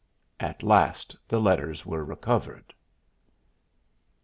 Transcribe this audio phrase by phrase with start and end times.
[0.39, 2.73] At least the letters were recovered.